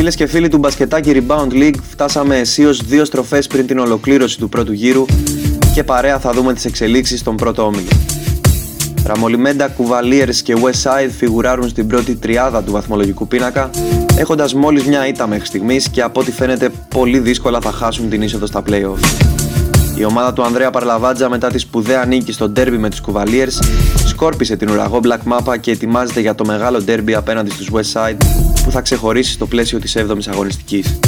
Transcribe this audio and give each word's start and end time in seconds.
Φίλες 0.00 0.14
και 0.14 0.26
φίλοι 0.26 0.48
του 0.48 0.58
Μπασκετάκι 0.58 1.12
Rebound 1.14 1.52
League 1.52 1.78
φτάσαμε 1.90 2.38
αισίως 2.38 2.82
δύο 2.84 3.04
στροφές 3.04 3.46
πριν 3.46 3.66
την 3.66 3.78
ολοκλήρωση 3.78 4.38
του 4.38 4.48
πρώτου 4.48 4.72
γύρου 4.72 5.04
και 5.74 5.84
παρέα 5.84 6.18
θα 6.18 6.32
δούμε 6.32 6.54
τις 6.54 6.64
εξελίξεις 6.64 7.20
στον 7.20 7.36
πρώτο 7.36 7.62
όμιλο. 7.62 7.88
Ραμολιμέντα, 9.04 9.68
Κουβαλίερς 9.68 10.42
και 10.42 10.56
Westside 10.62 11.10
φιγουράρουν 11.16 11.68
στην 11.68 11.86
πρώτη 11.86 12.16
τριάδα 12.16 12.62
του 12.62 12.72
βαθμολογικού 12.72 13.28
πίνακα 13.28 13.70
έχοντας 14.16 14.54
μόλις 14.54 14.84
μια 14.84 15.06
ήττα 15.06 15.26
μέχρι 15.26 15.46
στιγμής 15.46 15.88
και 15.88 16.02
από 16.02 16.20
ό,τι 16.20 16.32
φαίνεται 16.32 16.70
πολύ 16.88 17.18
δύσκολα 17.18 17.60
θα 17.60 17.72
χάσουν 17.72 18.08
την 18.08 18.22
είσοδο 18.22 18.46
στα 18.46 18.62
play-off. 18.68 19.28
Η 19.96 20.04
ομάδα 20.04 20.32
του 20.32 20.42
Ανδρέα 20.42 20.70
Παρλαβάτζα 20.70 21.28
μετά 21.28 21.48
τη 21.48 21.58
σπουδαία 21.58 22.04
νίκη 22.04 22.32
στο 22.32 22.48
ντέρμπι 22.48 22.78
με 22.78 22.90
τους 22.90 23.00
Κουβαλίερς 23.00 23.58
σκόρπισε 24.06 24.56
την 24.56 24.70
ουραγό 24.70 25.00
Black 25.02 25.32
Mapa 25.32 25.58
και 25.60 25.70
ετοιμάζεται 25.70 26.20
για 26.20 26.34
το 26.34 26.44
μεγάλο 26.44 26.82
ντέρμπι 26.82 27.14
απέναντι 27.14 27.50
στους 27.50 27.70
Westside 27.72 28.49
που 28.64 28.70
θα 28.70 28.80
ξεχωρίσει 28.80 29.32
στο 29.32 29.46
πλαίσιο 29.46 29.78
της 29.78 29.96
7ης 29.98 30.28
αγωνιστικής. 30.30 30.98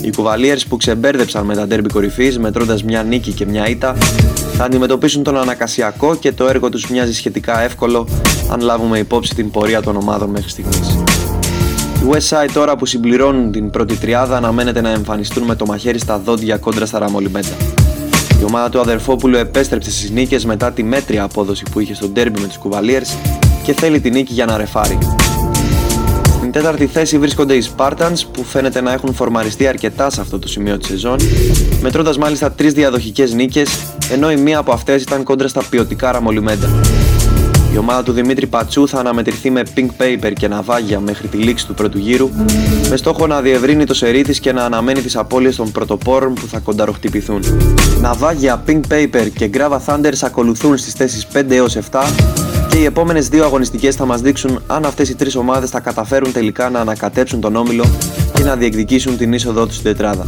Οι 0.00 0.10
Κουβαλίερς 0.16 0.66
που 0.66 0.76
ξεμπέρδεψαν 0.76 1.44
με 1.44 1.54
τα 1.54 1.66
ντέρμπι 1.66 1.88
κορυφής 1.88 2.38
μετρώντας 2.38 2.84
μια 2.84 3.02
νίκη 3.02 3.32
και 3.32 3.46
μια 3.46 3.68
ήττα 3.68 3.96
θα 4.56 4.64
αντιμετωπίσουν 4.64 5.22
τον 5.22 5.36
ανακασιακό 5.36 6.16
και 6.16 6.32
το 6.32 6.48
έργο 6.48 6.68
τους 6.68 6.88
μοιάζει 6.88 7.14
σχετικά 7.14 7.62
εύκολο 7.62 8.08
αν 8.50 8.60
λάβουμε 8.60 8.98
υπόψη 8.98 9.34
την 9.34 9.50
πορεία 9.50 9.82
των 9.82 9.96
ομάδων 9.96 10.30
μέχρι 10.30 10.48
στιγμής. 10.48 10.98
Οι 12.02 12.06
Westside 12.10 12.50
τώρα 12.52 12.76
που 12.76 12.86
συμπληρώνουν 12.86 13.52
την 13.52 13.70
πρώτη 13.70 13.96
τριάδα 13.96 14.36
αναμένεται 14.36 14.80
να 14.80 14.90
εμφανιστούν 14.90 15.44
με 15.44 15.54
το 15.54 15.66
μαχαίρι 15.66 15.98
στα 15.98 16.18
δόντια 16.18 16.56
κόντρα 16.56 16.86
στα 16.86 16.98
Ραμολιμέντα. 16.98 17.56
Η 18.40 18.44
ομάδα 18.44 18.68
του 18.68 18.80
Αδερφόπουλου 18.80 19.36
επέστρεψε 19.36 19.90
στις 19.90 20.10
νίκες 20.10 20.44
μετά 20.44 20.72
τη 20.72 20.82
μέτρια 20.82 21.22
απόδοση 21.22 21.64
που 21.70 21.80
είχε 21.80 21.94
στο 21.94 22.08
ντέρμπι 22.08 22.40
με 22.40 22.46
τους 22.46 22.58
Κουβαλίερς 22.58 23.16
και 23.62 23.72
θέλει 23.72 24.00
τη 24.00 24.10
νίκη 24.10 24.32
για 24.32 24.44
να 24.44 24.56
ρεφάρει. 24.56 24.98
Στην 26.54 26.66
τέταρτη 26.66 26.86
θέση 26.86 27.18
βρίσκονται 27.18 27.54
οι 27.54 27.64
Spartans 27.76 28.20
που 28.32 28.44
φαίνεται 28.44 28.80
να 28.80 28.92
έχουν 28.92 29.14
φορμαριστεί 29.14 29.66
αρκετά 29.66 30.10
σε 30.10 30.20
αυτό 30.20 30.38
το 30.38 30.48
σημείο 30.48 30.78
της 30.78 30.86
σεζόν, 30.86 31.16
μετρώντας 31.80 32.18
μάλιστα 32.18 32.52
τρεις 32.52 32.72
διαδοχικές 32.72 33.32
νίκες, 33.32 33.70
ενώ 34.10 34.30
η 34.30 34.36
μία 34.36 34.58
από 34.58 34.72
αυτές 34.72 35.02
ήταν 35.02 35.22
κόντρα 35.22 35.48
στα 35.48 35.62
ποιοτικά 35.70 36.12
ραμολιμέντα. 36.12 36.68
Η 37.74 37.78
ομάδα 37.78 38.02
του 38.02 38.12
Δημήτρη 38.12 38.46
Πατσού 38.46 38.88
θα 38.88 38.98
αναμετρηθεί 38.98 39.50
με 39.50 39.62
Pink 39.76 39.86
Paper 40.02 40.32
και 40.32 40.48
ναυάγια 40.48 41.00
μέχρι 41.00 41.28
τη 41.28 41.36
λήξη 41.36 41.66
του 41.66 41.74
πρώτου 41.74 41.98
γύρου, 41.98 42.30
με 42.90 42.96
στόχο 42.96 43.26
να 43.26 43.40
διευρύνει 43.40 43.84
το 43.84 43.94
σερί 43.94 44.22
της 44.22 44.40
και 44.40 44.52
να 44.52 44.64
αναμένει 44.64 45.00
τις 45.00 45.16
απώλειες 45.16 45.56
των 45.56 45.72
πρωτοπόρων 45.72 46.34
που 46.34 46.46
θα 46.46 46.58
κονταροχτυπηθούν. 46.58 47.42
Ναυάγια, 48.00 48.62
Pink 48.66 48.80
Paper 48.88 49.28
και 49.34 49.50
Grava 49.54 49.78
Thunders 49.86 50.18
ακολουθούν 50.22 50.76
στις 50.76 50.92
θέσεις 50.92 51.26
5 51.32 51.54
έως 51.54 51.76
7 51.76 52.43
και 52.74 52.80
οι 52.80 52.84
επόμενες 52.84 53.28
δύο 53.28 53.44
αγωνιστικές 53.44 53.94
θα 53.94 54.04
μας 54.04 54.20
δείξουν 54.20 54.62
αν 54.66 54.84
αυτές 54.84 55.08
οι 55.08 55.14
τρεις 55.14 55.36
ομάδες 55.36 55.70
θα 55.70 55.80
καταφέρουν 55.80 56.32
τελικά 56.32 56.70
να 56.70 56.80
ανακατέψουν 56.80 57.40
τον 57.40 57.56
όμιλο 57.56 57.84
και 58.34 58.42
να 58.42 58.56
διεκδικήσουν 58.56 59.16
την 59.16 59.32
είσοδό 59.32 59.66
τους 59.66 59.74
στην 59.74 59.86
τετράδα. 59.86 60.24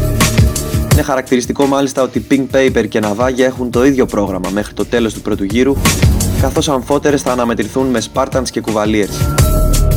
Είναι 0.93 1.03
χαρακτηριστικό 1.03 1.67
μάλιστα 1.67 2.03
ότι 2.03 2.27
Pink 2.31 2.57
Paper 2.57 2.89
και 2.89 3.01
Ναυάγια 3.01 3.47
έχουν 3.47 3.71
το 3.71 3.85
ίδιο 3.85 4.07
πρόγραμμα 4.07 4.49
μέχρι 4.53 4.75
το 4.75 4.85
τέλος 4.85 5.15
του 5.15 5.21
πρώτου 5.21 5.45
γύρου 5.45 5.77
καθώς 6.41 6.69
αμφότερες 6.69 7.23
θα 7.23 7.33
αναμετρηθούν 7.33 7.87
με 7.87 8.03
Spartans 8.13 8.49
και 8.51 8.63
Cavaliers. 8.67 9.37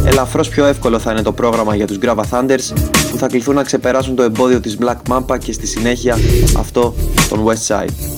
Ελαφρώς 0.05 0.49
πιο 0.49 0.65
εύκολο 0.65 0.99
θα 0.99 1.11
είναι 1.11 1.21
το 1.21 1.31
πρόγραμμα 1.31 1.75
για 1.75 1.87
τους 1.87 1.97
Grava 2.01 2.23
Thunders 2.31 2.73
που 3.11 3.17
θα 3.17 3.27
κληθούν 3.27 3.55
να 3.55 3.63
ξεπεράσουν 3.63 4.15
το 4.15 4.23
εμπόδιο 4.23 4.59
της 4.59 4.77
Black 4.81 4.97
Mamba 5.09 5.37
και 5.39 5.51
στη 5.51 5.67
συνέχεια 5.67 6.17
αυτό 6.57 6.95
των 7.29 7.45
West 7.45 7.67
Side. 7.67 8.08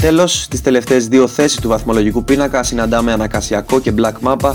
Τέλος, 0.00 0.42
στις 0.42 0.62
τελευταίες 0.62 1.08
δύο 1.08 1.26
θέσεις 1.26 1.60
του 1.60 1.68
βαθμολογικού 1.68 2.24
πίνακα 2.24 2.62
συναντάμε 2.62 3.12
Ανακασιακό 3.12 3.80
και 3.80 3.92
Black 3.96 4.12
Mamba 4.22 4.54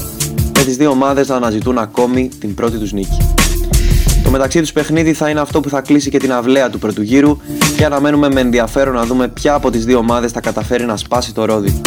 με 0.57 0.63
τις 0.65 0.77
δύο 0.77 0.89
ομάδες 0.89 1.27
να 1.27 1.35
αναζητούν 1.35 1.77
ακόμη 1.77 2.29
την 2.39 2.53
πρώτη 2.55 2.77
τους 2.77 2.91
νίκη. 2.91 3.17
Το 4.23 4.29
μεταξύ 4.29 4.59
τους 4.59 4.71
παιχνίδι 4.71 5.13
θα 5.13 5.29
είναι 5.29 5.39
αυτό 5.39 5.59
που 5.59 5.69
θα 5.69 5.81
κλείσει 5.81 6.09
και 6.09 6.17
την 6.17 6.33
αυλαία 6.33 6.69
του 6.69 6.79
πρώτου 6.79 7.01
γύρου 7.01 7.37
και 7.77 7.85
αναμένουμε 7.85 8.29
με 8.29 8.41
ενδιαφέρον 8.41 8.93
να 8.93 9.05
δούμε 9.05 9.27
ποια 9.27 9.53
από 9.53 9.71
τις 9.71 9.85
δύο 9.85 9.97
ομάδες 9.97 10.31
θα 10.31 10.39
καταφέρει 10.39 10.85
να 10.85 10.97
σπάσει 10.97 11.33
το 11.33 11.45
ρόδι. 11.45 11.81